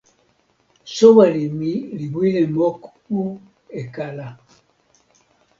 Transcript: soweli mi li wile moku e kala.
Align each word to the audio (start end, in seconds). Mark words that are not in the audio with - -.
soweli 0.95 1.43
mi 1.59 1.73
li 1.97 2.07
wile 2.15 2.43
moku 2.55 3.21
e 3.79 3.83
kala. 3.95 4.27